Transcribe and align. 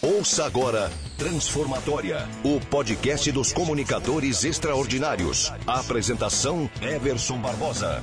Ouça 0.00 0.46
agora 0.46 0.92
Transformatória, 1.16 2.18
o 2.44 2.60
podcast 2.60 3.32
dos 3.32 3.52
comunicadores 3.52 4.44
extraordinários. 4.44 5.52
A 5.66 5.80
apresentação 5.80 6.70
Everson 6.80 7.38
Barbosa. 7.38 8.00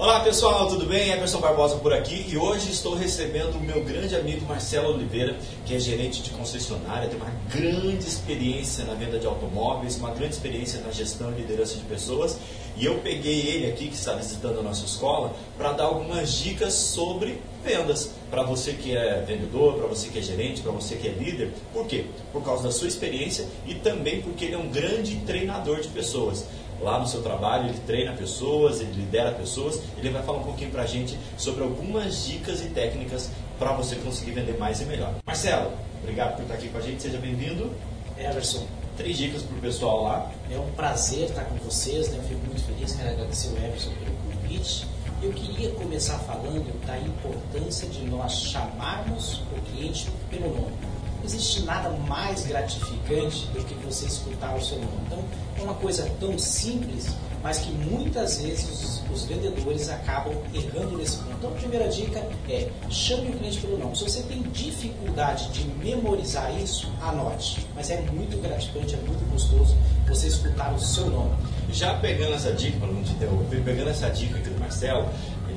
Olá 0.00 0.20
pessoal, 0.20 0.68
tudo 0.68 0.86
bem? 0.86 1.10
Everson 1.10 1.40
Barbosa 1.40 1.74
por 1.78 1.92
aqui 1.92 2.24
e 2.28 2.36
hoje 2.36 2.70
estou 2.70 2.94
recebendo 2.94 3.56
o 3.56 3.60
meu 3.60 3.82
grande 3.82 4.14
amigo 4.14 4.46
Marcelo 4.46 4.94
Oliveira, 4.94 5.36
que 5.66 5.74
é 5.74 5.78
gerente 5.80 6.22
de 6.22 6.30
concessionária, 6.30 7.08
tem 7.08 7.18
uma 7.18 7.32
grande 7.52 8.06
experiência 8.06 8.84
na 8.84 8.94
venda 8.94 9.18
de 9.18 9.26
automóveis, 9.26 9.96
uma 9.96 10.12
grande 10.12 10.34
experiência 10.34 10.80
na 10.82 10.92
gestão 10.92 11.32
e 11.32 11.40
liderança 11.40 11.74
de 11.74 11.82
pessoas. 11.82 12.38
E 12.76 12.84
eu 12.84 12.98
peguei 12.98 13.40
ele 13.40 13.66
aqui, 13.66 13.88
que 13.88 13.96
está 13.96 14.12
visitando 14.12 14.60
a 14.60 14.62
nossa 14.62 14.84
escola, 14.84 15.34
para 15.56 15.72
dar 15.72 15.86
algumas 15.86 16.32
dicas 16.32 16.74
sobre 16.74 17.42
vendas. 17.64 18.12
Para 18.30 18.44
você 18.44 18.74
que 18.74 18.96
é 18.96 19.20
vendedor, 19.26 19.74
para 19.78 19.88
você 19.88 20.10
que 20.10 20.20
é 20.20 20.22
gerente, 20.22 20.60
para 20.60 20.70
você 20.70 20.94
que 20.94 21.08
é 21.08 21.10
líder. 21.10 21.52
Por 21.72 21.88
quê? 21.88 22.04
Por 22.32 22.44
causa 22.44 22.62
da 22.62 22.70
sua 22.70 22.86
experiência 22.86 23.46
e 23.66 23.74
também 23.74 24.22
porque 24.22 24.44
ele 24.44 24.54
é 24.54 24.58
um 24.58 24.68
grande 24.68 25.16
treinador 25.26 25.80
de 25.80 25.88
pessoas 25.88 26.46
lá 26.80 26.98
no 26.98 27.06
seu 27.06 27.22
trabalho, 27.22 27.68
ele 27.68 27.78
treina 27.86 28.12
pessoas, 28.12 28.80
ele 28.80 28.92
lidera 28.92 29.32
pessoas, 29.32 29.80
ele 29.96 30.10
vai 30.10 30.22
falar 30.22 30.38
um 30.38 30.44
pouquinho 30.44 30.70
para 30.70 30.82
a 30.82 30.86
gente 30.86 31.18
sobre 31.36 31.62
algumas 31.62 32.26
dicas 32.26 32.60
e 32.60 32.68
técnicas 32.70 33.30
para 33.58 33.72
você 33.72 33.96
conseguir 33.96 34.32
vender 34.32 34.56
mais 34.58 34.80
e 34.80 34.84
melhor. 34.84 35.14
Marcelo, 35.26 35.72
obrigado 36.02 36.36
por 36.36 36.42
estar 36.42 36.54
aqui 36.54 36.68
com 36.68 36.78
a 36.78 36.80
gente, 36.80 37.02
seja 37.02 37.18
bem-vindo. 37.18 37.72
Everson, 38.16 38.66
três 38.96 39.16
dicas 39.16 39.42
para 39.42 39.56
o 39.56 39.60
pessoal 39.60 40.02
lá. 40.02 40.32
É 40.50 40.58
um 40.58 40.70
prazer 40.72 41.24
estar 41.24 41.44
com 41.44 41.56
vocês, 41.56 42.08
né? 42.10 42.18
eu 42.18 42.22
fico 42.24 42.46
muito 42.46 42.62
feliz, 42.64 42.92
quero 42.94 43.10
agradecer 43.10 43.48
o 43.48 43.56
Everson 43.56 43.90
pelo 43.90 44.16
convite. 44.16 44.86
Eu 45.20 45.32
queria 45.32 45.70
começar 45.70 46.18
falando 46.18 46.86
da 46.86 46.96
importância 46.98 47.88
de 47.88 48.02
nós 48.04 48.32
chamarmos 48.32 49.42
o 49.52 49.60
cliente 49.72 50.08
pelo 50.30 50.48
nome. 50.48 50.76
Existe 51.24 51.62
nada 51.62 51.90
mais 51.90 52.46
gratificante 52.46 53.46
do 53.48 53.64
que 53.64 53.74
você 53.84 54.06
escutar 54.06 54.54
o 54.56 54.64
seu 54.64 54.78
nome. 54.78 54.98
Então, 55.06 55.24
é 55.58 55.62
uma 55.62 55.74
coisa 55.74 56.08
tão 56.20 56.38
simples, 56.38 57.14
mas 57.42 57.58
que 57.58 57.70
muitas 57.70 58.40
vezes 58.40 59.02
os, 59.10 59.10
os, 59.10 59.24
vendedores 59.24 59.88
acabam 59.88 60.34
errando 60.54 60.96
nesse 60.96 61.16
ponto. 61.18 61.36
Então, 61.38 61.50
a 61.50 61.54
primeira 61.54 61.88
dica 61.88 62.26
é 62.48 62.68
chame 62.88 63.30
o 63.30 63.38
cliente 63.38 63.58
pelo 63.58 63.78
nome. 63.78 63.96
Se 63.96 64.04
você 64.04 64.22
tem 64.22 64.42
dificuldade 64.42 65.48
de 65.50 65.64
memorizar 65.84 66.56
isso, 66.56 66.90
anote. 67.02 67.66
Mas 67.74 67.90
é 67.90 68.00
muito 68.02 68.40
gratificante, 68.40 68.94
é 68.94 68.98
muito 68.98 69.30
gostoso 69.30 69.76
você 70.06 70.28
escutar 70.28 70.72
o 70.74 70.80
seu 70.80 71.10
nome. 71.10 71.32
Já 71.70 71.94
pegando 71.94 72.34
essa 72.34 72.52
dica, 72.52 72.78
para 72.78 72.88
não 72.88 73.02
te 73.02 73.12
interromper, 73.12 73.62
pegando 73.62 73.90
essa 73.90 74.08
dica 74.08 74.38
aqui 74.38 74.48
do 74.48 74.58
Marcelo, 74.58 75.08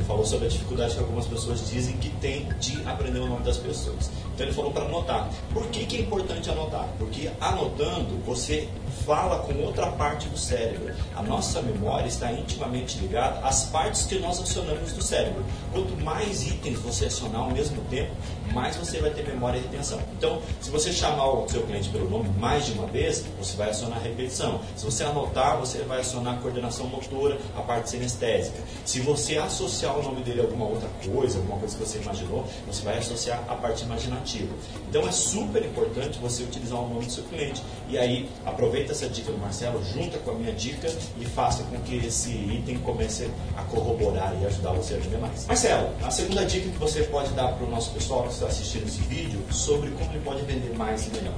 ele 0.02 0.08
falou 0.08 0.26
sobre 0.26 0.48
a 0.48 0.50
dificuldade 0.50 0.96
que 0.96 1.00
algumas 1.00 1.28
pessoas 1.28 1.70
dizem 1.70 1.96
que 1.98 2.10
tem 2.18 2.50
de 2.60 2.82
aprender 2.88 3.20
o 3.20 3.28
nome 3.28 3.44
das 3.44 3.58
pessoas. 3.58 4.10
Então 4.34 4.46
ele 4.46 4.54
falou 4.54 4.72
para 4.72 4.86
anotar. 4.86 5.30
Por 5.54 5.68
que, 5.68 5.86
que 5.86 5.98
é 5.98 6.00
importante 6.02 6.50
anotar? 6.50 6.88
Porque 6.98 7.30
anotando 7.40 8.18
você 8.26 8.68
fala 9.06 9.40
com 9.40 9.54
outra 9.64 9.88
parte 9.92 10.28
do 10.28 10.38
cérebro. 10.38 10.94
A 11.16 11.22
nossa 11.22 11.62
memória 11.62 12.08
está 12.08 12.32
intimamente 12.32 12.98
ligada 13.00 13.40
às 13.46 13.66
partes 13.66 14.06
que 14.06 14.18
nós 14.20 14.42
acionamos 14.42 14.94
do 14.94 15.04
cérebro. 15.04 15.44
Quanto 15.72 15.96
mais 16.04 16.48
itens 16.48 16.80
você 16.80 17.06
acionar 17.06 17.42
ao 17.42 17.52
mesmo 17.52 17.82
tempo, 17.86 18.12
mais 18.54 18.76
você 18.76 19.00
vai 19.00 19.12
ter 19.12 19.28
memória 19.28 19.58
e 19.58 19.62
retenção. 19.62 20.00
Então, 20.18 20.42
se 20.60 20.70
você 20.70 20.92
chamar 20.92 21.32
o 21.32 21.48
seu 21.50 21.62
cliente 21.64 21.90
pelo 21.90 22.10
nome 22.10 22.30
mais 22.40 22.66
de 22.66 22.74
uma 22.74 22.88
vez, 22.88 23.26
você 23.40 23.56
vai 23.56 23.70
acionar 23.70 23.98
a 23.98 24.02
repetição. 24.02 24.62
Se 24.76 24.86
você 24.86 25.04
anotar, 25.04 25.58
você 25.58 25.80
vai 25.80 26.02
acionar 26.02 26.36
a 26.36 26.38
coordenação 26.38 26.88
motora, 26.88 27.38
a 27.56 27.62
parte 27.62 27.90
sinestésica. 27.90 28.60
Se 28.86 29.00
você 29.00 29.38
associar 29.38 29.91
o 29.98 30.04
nome 30.04 30.22
dele 30.22 30.42
a 30.42 30.44
alguma 30.44 30.66
outra 30.66 30.90
coisa, 31.06 31.38
alguma 31.38 31.58
coisa 31.58 31.78
que 31.78 31.84
você 31.86 32.00
imaginou, 32.00 32.46
você 32.68 32.84
vai 32.84 32.98
associar 32.98 33.44
a 33.48 33.56
parte 33.56 33.84
imaginativa. 33.84 34.54
Então, 34.90 35.08
é 35.08 35.12
super 35.12 35.64
importante 35.64 36.20
você 36.20 36.44
utilizar 36.44 36.80
o 36.80 36.88
nome 36.88 37.06
do 37.06 37.12
seu 37.12 37.24
cliente. 37.26 37.62
E 37.90 37.98
aí, 37.98 38.30
aproveita 38.46 38.92
essa 38.92 39.08
dica 39.08 39.32
do 39.32 39.38
Marcelo, 39.38 39.84
junta 39.84 40.18
com 40.20 40.32
a 40.32 40.34
minha 40.34 40.54
dica 40.54 40.88
e 41.20 41.26
faça 41.26 41.64
com 41.64 41.80
que 41.82 41.98
esse 41.98 42.32
item 42.32 42.78
comece 42.80 43.30
a 43.56 43.64
corroborar 43.64 44.36
e 44.42 44.46
ajudar 44.46 44.72
você 44.72 44.96
a 44.96 44.98
vender 44.98 45.18
mais. 45.18 45.46
Marcelo, 45.46 45.90
a 46.04 46.12
segunda 46.12 46.46
dica 46.46 46.70
que 46.70 46.78
você 46.78 47.04
pode 47.04 47.32
dar 47.32 47.54
para 47.54 47.66
o 47.66 47.70
nosso 47.70 47.92
pessoal 47.92 48.24
que 48.24 48.34
está 48.34 48.48
assistindo 48.48 48.88
esse 48.88 49.02
vídeo 49.02 49.42
sobre 49.52 49.92
como 49.92 50.12
ele 50.12 50.24
pode 50.24 50.42
vender 50.44 50.76
mais 50.78 51.08
e 51.08 51.10
melhor. 51.12 51.36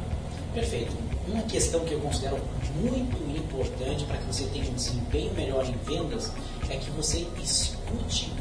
Perfeito. 0.54 0.92
Uma 1.28 1.42
questão 1.44 1.86
que 1.86 1.94
eu 1.94 2.00
considero 2.02 2.38
muito 2.76 3.18
importante 3.30 4.04
para 4.06 4.18
que 4.18 4.26
você 4.26 4.44
tenha 4.46 4.70
um 4.70 4.74
desempenho 4.74 5.34
melhor 5.34 5.66
em 5.66 5.76
vendas 5.86 6.32
é 6.70 6.76
que 6.76 6.92
você 6.92 7.26
escute 7.42 8.32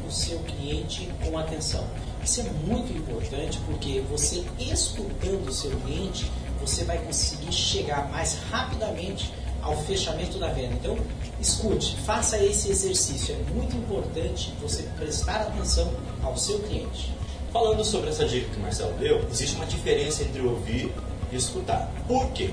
cliente 0.63 1.09
com 1.21 1.37
atenção. 1.37 1.85
Isso 2.23 2.39
é 2.39 2.43
muito 2.65 2.93
importante 2.93 3.59
porque 3.65 4.01
você 4.09 4.43
escutando 4.57 5.49
o 5.49 5.51
seu 5.51 5.71
cliente, 5.81 6.31
você 6.61 6.85
vai 6.85 6.97
conseguir 6.99 7.51
chegar 7.51 8.09
mais 8.09 8.35
rapidamente 8.49 9.33
ao 9.61 9.77
fechamento 9.83 10.39
da 10.39 10.47
venda. 10.47 10.73
Então, 10.75 10.97
escute, 11.39 11.97
faça 12.05 12.37
esse 12.37 12.69
exercício. 12.69 13.35
É 13.35 13.53
muito 13.53 13.75
importante 13.75 14.53
você 14.61 14.83
prestar 14.97 15.41
atenção 15.41 15.91
ao 16.21 16.37
seu 16.37 16.59
cliente. 16.59 17.11
Falando 17.51 17.83
sobre 17.83 18.09
essa 18.09 18.25
dica 18.25 18.49
que 18.49 18.57
o 18.57 18.61
Marcelo 18.61 18.93
deu, 18.97 19.27
existe 19.29 19.55
uma 19.57 19.65
diferença 19.65 20.23
entre 20.23 20.41
ouvir 20.41 20.91
e 21.31 21.35
escutar. 21.35 21.91
Por 22.07 22.31
quê? 22.31 22.51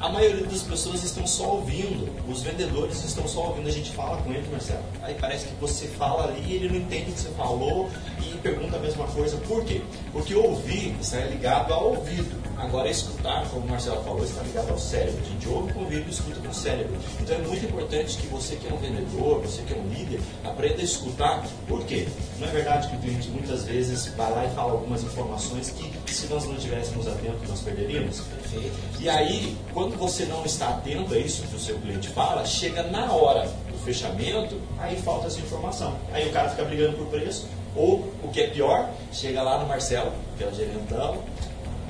A 0.00 0.08
maioria 0.08 0.46
das 0.46 0.62
pessoas 0.62 1.04
estão 1.04 1.26
só 1.26 1.56
ouvindo, 1.56 2.08
os 2.26 2.40
vendedores 2.40 3.04
estão 3.04 3.28
só 3.28 3.48
ouvindo, 3.48 3.68
a 3.68 3.72
gente 3.72 3.92
fala 3.92 4.16
com 4.22 4.32
ele, 4.32 4.48
Marcelo. 4.50 4.82
Aí 5.02 5.14
parece 5.20 5.48
que 5.48 5.54
você 5.56 5.86
fala 5.88 6.24
ali 6.24 6.42
e 6.46 6.54
ele 6.54 6.68
não 6.70 6.76
entende 6.76 7.10
o 7.10 7.12
que 7.12 7.20
você 7.20 7.28
falou 7.32 7.90
e 8.18 8.38
pergunta 8.38 8.76
a 8.76 8.80
mesma 8.80 9.06
coisa. 9.08 9.36
Por 9.36 9.62
quê? 9.62 9.82
Porque 10.10 10.34
ouvir 10.34 10.96
está 10.98 11.18
ligado 11.26 11.74
ao 11.74 11.90
ouvido. 11.90 12.39
Agora, 12.60 12.90
escutar, 12.90 13.48
como 13.48 13.64
o 13.64 13.68
Marcelo 13.68 14.02
falou, 14.04 14.22
está 14.22 14.42
ligado 14.42 14.70
ao 14.70 14.78
cérebro. 14.78 15.18
A 15.24 15.28
gente 15.30 15.48
ouve 15.48 15.72
ouvido 15.78 16.06
e 16.06 16.10
escuta 16.10 16.40
com 16.40 16.48
o 16.48 16.54
cérebro. 16.54 16.94
Então 17.20 17.36
é 17.36 17.38
muito 17.38 17.64
importante 17.64 18.18
que 18.18 18.26
você 18.26 18.56
que 18.56 18.68
é 18.68 18.72
um 18.72 18.76
vendedor, 18.76 19.40
você 19.40 19.62
que 19.62 19.72
é 19.72 19.76
um 19.76 19.88
líder, 19.88 20.20
aprenda 20.44 20.80
a 20.80 20.84
escutar. 20.84 21.42
Por 21.66 21.84
quê? 21.84 22.06
Não 22.38 22.46
é 22.46 22.50
verdade 22.50 22.88
que 22.88 22.96
o 22.96 22.98
cliente 22.98 23.28
muitas 23.30 23.64
vezes 23.64 24.06
vai 24.14 24.30
lá 24.30 24.44
e 24.44 24.50
fala 24.50 24.72
algumas 24.72 25.02
informações 25.02 25.70
que, 25.70 26.12
se 26.12 26.26
nós 26.26 26.44
não 26.44 26.54
estivéssemos 26.54 27.08
atentos, 27.08 27.48
nós 27.48 27.60
perderíamos? 27.60 28.20
Perfeito. 28.20 28.78
E 29.00 29.08
aí, 29.08 29.56
quando 29.72 29.96
você 29.96 30.26
não 30.26 30.44
está 30.44 30.68
atento 30.68 31.14
a 31.14 31.18
isso 31.18 31.42
que 31.42 31.56
o 31.56 31.60
seu 31.60 31.78
cliente 31.78 32.08
fala, 32.08 32.44
chega 32.44 32.82
na 32.82 33.10
hora 33.10 33.50
do 33.70 33.78
fechamento, 33.78 34.60
aí 34.78 35.00
falta 35.00 35.28
essa 35.28 35.40
informação. 35.40 35.96
Aí 36.12 36.28
o 36.28 36.32
cara 36.32 36.50
fica 36.50 36.64
brigando 36.64 36.98
por 36.98 37.06
preço, 37.06 37.48
ou 37.74 38.12
o 38.22 38.28
que 38.28 38.40
é 38.42 38.46
pior, 38.48 38.90
chega 39.12 39.42
lá 39.42 39.58
no 39.58 39.66
Marcelo, 39.66 40.12
que 40.36 40.44
é 40.44 40.46
o 40.46 40.54
gerentão, 40.54 41.22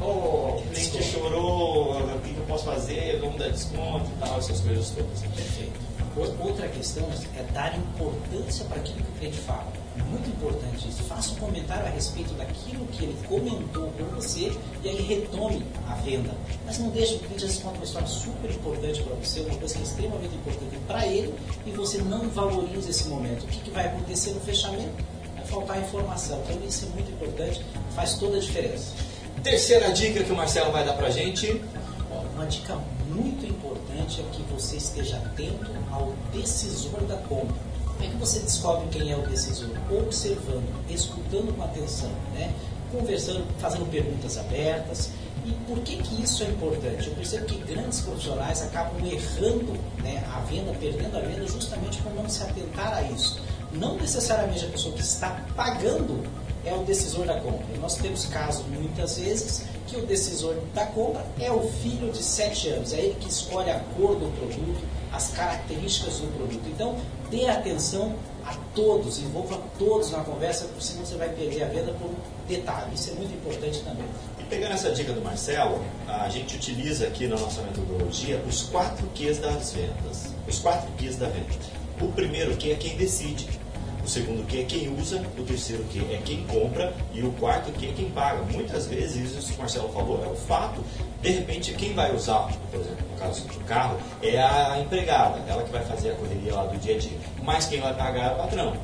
oh, 0.00 0.58
o 0.58 0.62
cliente 0.72 1.02
chorou, 1.02 1.98
o 1.98 2.20
que 2.20 2.36
eu 2.36 2.44
posso 2.46 2.64
fazer, 2.64 3.18
vamos 3.20 3.38
dar 3.38 3.50
desconto 3.50 4.10
e 4.10 4.20
tal, 4.20 4.38
essas 4.38 4.60
coisas 4.60 4.90
todas. 4.90 5.20
Perfeito. 5.20 5.90
Outra 6.16 6.68
questão 6.68 7.08
é 7.36 7.42
dar 7.52 7.78
importância 7.78 8.64
para 8.64 8.78
aquilo 8.78 8.98
que 8.98 9.10
o 9.10 9.14
cliente 9.14 9.38
fala. 9.38 9.72
Muito 10.10 10.28
importante 10.28 10.88
isso. 10.88 11.02
Faça 11.04 11.32
um 11.32 11.36
comentário 11.36 11.86
a 11.86 11.88
respeito 11.88 12.34
daquilo 12.34 12.84
que 12.86 13.04
ele 13.04 13.16
comentou 13.28 13.90
com 13.92 14.04
você 14.16 14.52
e 14.82 14.88
aí 14.88 15.02
retome 15.02 15.64
a 15.88 15.94
venda. 15.96 16.30
Mas 16.66 16.78
não 16.78 16.90
deixe 16.90 17.14
o 17.14 17.18
cliente 17.20 17.62
conta 17.62 17.76
uma 17.76 17.84
história 17.84 18.08
super 18.08 18.50
importante 18.50 19.02
para 19.02 19.14
você, 19.14 19.40
uma 19.40 19.56
coisa 19.56 19.74
que 19.74 19.80
é 19.80 19.84
extremamente 19.84 20.34
importante 20.34 20.76
para 20.86 21.06
ele 21.06 21.34
e 21.64 21.70
você 21.70 21.98
não 21.98 22.28
valoriza 22.28 22.90
esse 22.90 23.08
momento. 23.08 23.44
O 23.44 23.46
que, 23.46 23.60
que 23.60 23.70
vai 23.70 23.86
acontecer 23.86 24.32
no 24.32 24.40
fechamento? 24.40 25.04
Vai 25.36 25.44
faltar 25.46 25.80
informação. 25.80 26.42
Então 26.48 26.68
isso 26.68 26.86
é 26.86 26.88
muito 26.88 27.10
importante, 27.12 27.64
faz 27.94 28.14
toda 28.14 28.36
a 28.36 28.40
diferença. 28.40 28.94
Terceira 29.42 29.90
dica 29.92 30.22
que 30.22 30.30
o 30.30 30.36
Marcelo 30.36 30.70
vai 30.70 30.84
dar 30.84 30.92
para 30.92 31.06
a 31.06 31.10
gente. 31.10 31.62
Uma 32.34 32.46
dica 32.46 32.78
muito 33.08 33.46
importante 33.46 34.20
é 34.20 34.24
que 34.32 34.42
você 34.52 34.76
esteja 34.76 35.16
atento 35.16 35.70
ao 35.90 36.12
decisor 36.30 37.00
da 37.04 37.16
compra. 37.16 37.56
Como 37.86 38.04
é 38.04 38.06
que 38.08 38.16
você 38.16 38.40
descobre 38.40 38.88
quem 38.90 39.10
é 39.10 39.16
o 39.16 39.22
decisor? 39.22 39.70
Observando, 39.90 40.68
escutando 40.90 41.56
com 41.56 41.62
atenção, 41.62 42.10
né? 42.34 42.52
conversando, 42.92 43.46
fazendo 43.58 43.90
perguntas 43.90 44.36
abertas. 44.36 45.10
E 45.46 45.52
por 45.66 45.78
que, 45.80 45.96
que 45.96 46.22
isso 46.22 46.42
é 46.42 46.46
importante? 46.48 47.08
Eu 47.08 47.14
percebo 47.14 47.46
que 47.46 47.58
grandes 47.60 48.00
profissionais 48.00 48.62
acabam 48.62 49.00
errando 49.06 49.72
né, 50.02 50.22
a 50.34 50.40
venda, 50.40 50.72
perdendo 50.78 51.16
a 51.16 51.20
venda, 51.20 51.46
justamente 51.46 52.02
por 52.02 52.12
não 52.14 52.28
se 52.28 52.42
atentar 52.42 52.92
a 52.92 53.02
isso. 53.02 53.40
Não 53.72 53.96
necessariamente 53.96 54.66
a 54.66 54.68
pessoa 54.68 54.94
que 54.94 55.00
está 55.00 55.42
pagando 55.56 56.22
é 56.64 56.74
o 56.74 56.84
decisor 56.84 57.26
da 57.26 57.40
compra. 57.40 57.66
E 57.74 57.78
nós 57.78 57.96
temos 57.96 58.26
casos, 58.26 58.66
muitas 58.66 59.18
vezes, 59.18 59.64
que 59.86 59.96
o 59.96 60.06
decisor 60.06 60.56
da 60.74 60.86
compra 60.86 61.24
é 61.38 61.50
o 61.50 61.68
filho 61.82 62.12
de 62.12 62.22
7 62.22 62.68
anos. 62.68 62.92
É 62.92 62.98
ele 62.98 63.16
que 63.18 63.28
escolhe 63.28 63.70
a 63.70 63.80
cor 63.96 64.16
do 64.16 64.30
produto, 64.38 64.80
as 65.12 65.30
características 65.30 66.18
do 66.18 66.28
produto. 66.36 66.62
Então, 66.66 66.96
dê 67.30 67.46
atenção 67.46 68.14
a 68.44 68.54
todos, 68.74 69.18
envolva 69.18 69.60
todos 69.78 70.10
na 70.10 70.20
conversa, 70.20 70.64
porque 70.64 70.82
senão 70.82 71.04
você 71.04 71.16
vai 71.16 71.28
perder 71.28 71.62
a 71.64 71.66
venda 71.66 71.92
por 71.92 72.08
um 72.08 72.14
detalhe. 72.48 72.94
Isso 72.94 73.10
é 73.10 73.14
muito 73.14 73.32
importante 73.34 73.80
também. 73.80 74.06
E 74.38 74.44
pegando 74.44 74.72
essa 74.72 74.90
dica 74.90 75.12
do 75.12 75.20
Marcelo, 75.20 75.80
a 76.06 76.28
gente 76.28 76.56
utiliza 76.56 77.06
aqui 77.06 77.26
na 77.26 77.36
nossa 77.36 77.62
metodologia 77.62 78.42
os 78.48 78.62
quatro 78.62 79.06
Qs 79.14 79.38
das 79.38 79.72
vendas. 79.72 80.34
Os 80.48 80.58
quatro 80.58 80.90
Qs 80.92 81.16
da 81.16 81.28
venda. 81.28 81.46
O 82.00 82.08
primeiro 82.08 82.56
Q 82.56 82.72
é 82.72 82.74
quem 82.76 82.96
decide. 82.96 83.46
Segundo 84.10 84.44
que 84.44 84.58
é 84.58 84.64
quem 84.64 84.92
usa, 84.98 85.24
o 85.38 85.44
terceiro 85.44 85.84
que 85.84 86.00
é 86.12 86.20
quem 86.24 86.44
compra 86.46 86.92
e 87.14 87.22
o 87.22 87.30
quarto 87.34 87.70
que 87.70 87.90
é 87.90 87.92
quem 87.92 88.10
paga. 88.10 88.42
Muitas 88.42 88.88
vezes, 88.88 89.36
isso 89.36 89.52
que 89.52 89.54
o 89.54 89.58
Marcelo 89.60 89.88
falou 89.92 90.20
é 90.24 90.26
o 90.26 90.34
fato. 90.34 90.84
De 91.22 91.30
repente, 91.30 91.72
quem 91.74 91.94
vai 91.94 92.12
usar, 92.12 92.48
por 92.72 92.80
exemplo, 92.80 93.06
no 93.08 93.16
caso 93.16 93.46
do 93.46 93.60
carro, 93.60 93.96
é 94.20 94.42
a 94.42 94.80
empregada, 94.80 95.40
ela 95.46 95.62
que 95.62 95.70
vai 95.70 95.84
fazer 95.84 96.10
a 96.10 96.14
correria 96.16 96.52
lá 96.52 96.64
do 96.64 96.76
dia 96.78 96.96
a 96.96 96.98
dia. 96.98 97.16
Mas 97.44 97.66
quem 97.66 97.80
vai 97.80 97.94
pagar 97.94 98.32
é 98.32 98.34
o 98.34 98.36
patrão. 98.38 98.76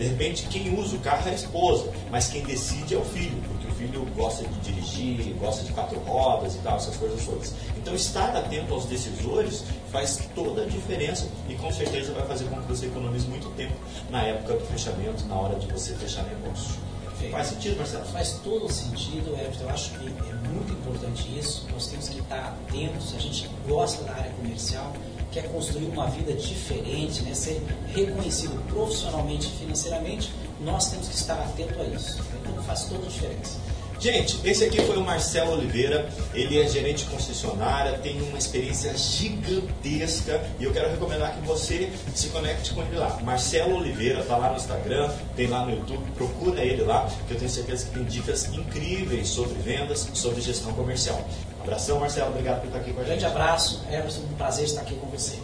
De 0.00 0.06
repente, 0.06 0.46
quem 0.46 0.74
usa 0.80 0.96
o 0.96 0.98
carro 1.00 1.28
é 1.28 1.32
a 1.32 1.34
esposa, 1.34 1.92
mas 2.10 2.28
quem 2.28 2.42
decide 2.42 2.94
é 2.94 2.96
o 2.96 3.04
filho, 3.04 3.36
porque 3.46 3.66
o 3.66 3.74
filho 3.74 4.06
gosta 4.16 4.48
de 4.48 4.60
dirigir, 4.60 5.34
gosta 5.34 5.62
de 5.62 5.70
quatro 5.72 5.98
rodas 5.98 6.54
e 6.54 6.58
tal, 6.60 6.76
essas 6.76 6.96
coisas 6.96 7.22
todas. 7.22 7.52
Então, 7.76 7.94
estar 7.94 8.34
atento 8.34 8.72
aos 8.72 8.86
decisores 8.86 9.62
faz 9.92 10.26
toda 10.34 10.62
a 10.62 10.64
diferença 10.64 11.28
e 11.50 11.54
com 11.54 11.70
certeza 11.70 12.14
vai 12.14 12.26
fazer 12.26 12.46
com 12.46 12.62
que 12.62 12.68
você 12.68 12.86
economize 12.86 13.28
muito 13.28 13.54
tempo 13.56 13.74
na 14.08 14.22
época 14.22 14.54
do 14.54 14.64
fechamento, 14.68 15.26
na 15.26 15.34
hora 15.34 15.58
de 15.58 15.70
você 15.70 15.94
fechar 15.94 16.24
negócio. 16.24 16.76
Perfeito. 17.20 17.32
Faz 17.32 17.46
sentido, 17.48 17.76
Marcelo? 17.76 18.04
Faz 18.06 18.32
todo 18.42 18.72
sentido, 18.72 19.34
Everton. 19.34 19.64
Eu 19.64 19.70
acho 19.70 19.90
que 19.90 20.06
é 20.06 20.48
muito 20.48 20.72
importante 20.72 21.38
isso. 21.38 21.66
Nós 21.70 21.86
temos 21.86 22.08
que 22.08 22.18
estar 22.18 22.38
atentos. 22.38 23.14
A 23.14 23.18
gente 23.18 23.50
gosta 23.68 24.04
da 24.04 24.12
área 24.12 24.30
comercial, 24.32 24.94
quer 25.30 25.50
construir 25.52 25.84
uma 25.86 26.08
vida 26.08 26.32
diferente, 26.32 27.22
né? 27.22 27.34
ser 27.34 27.62
reconhecido 27.94 28.58
profissionalmente 28.68 29.48
e 29.48 29.50
financeiramente. 29.50 30.32
Nós 30.60 30.90
temos 30.90 31.08
que 31.08 31.14
estar 31.14 31.34
atento 31.34 31.78
a 31.80 31.84
isso. 31.84 32.22
Então 32.40 32.62
faz 32.64 32.84
toda 32.84 33.04
a 33.04 33.08
diferença. 33.08 33.58
Gente, 34.00 34.40
esse 34.48 34.64
aqui 34.64 34.80
foi 34.80 34.96
o 34.96 35.02
Marcelo 35.02 35.52
Oliveira. 35.52 36.08
Ele 36.32 36.58
é 36.58 36.66
gerente 36.66 37.04
de 37.04 37.10
concessionária, 37.10 37.98
tem 37.98 38.18
uma 38.22 38.38
experiência 38.38 38.96
gigantesca 38.96 40.42
e 40.58 40.64
eu 40.64 40.72
quero 40.72 40.90
recomendar 40.90 41.34
que 41.34 41.46
você 41.46 41.92
se 42.14 42.28
conecte 42.28 42.72
com 42.72 42.80
ele 42.80 42.96
lá. 42.96 43.18
Marcelo 43.22 43.76
Oliveira, 43.76 44.24
tá 44.24 44.38
lá 44.38 44.48
no 44.48 44.56
Instagram, 44.56 45.12
tem 45.36 45.48
lá 45.48 45.66
no 45.66 45.72
YouTube, 45.72 46.10
procura 46.12 46.64
ele 46.64 46.82
lá, 46.82 47.10
que 47.28 47.34
eu 47.34 47.38
tenho 47.38 47.50
certeza 47.50 47.86
que 47.86 47.92
tem 47.92 48.04
dicas 48.04 48.46
incríveis 48.46 49.28
sobre 49.28 49.60
vendas, 49.60 50.08
sobre 50.14 50.40
gestão 50.40 50.72
comercial. 50.72 51.22
abração, 51.60 52.00
Marcelo, 52.00 52.30
obrigado 52.30 52.60
por 52.60 52.68
estar 52.68 52.78
aqui 52.78 52.94
com 52.94 53.00
a 53.00 53.04
gente. 53.04 53.20
Grande 53.20 53.26
abraço, 53.26 53.84
Emerson, 53.90 54.22
um 54.22 54.34
prazer 54.34 54.64
estar 54.64 54.80
aqui 54.80 54.94
com 54.94 55.08
você. 55.08 55.38